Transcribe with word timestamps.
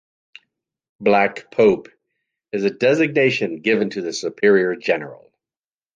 "Black 0.99 1.51
Pope" 1.51 1.87
is 2.51 2.63
a 2.63 2.71
designation 2.71 3.59
given 3.61 3.91
to 3.91 4.01
the 4.01 4.13
Superior 4.13 4.75
General. 4.75 5.31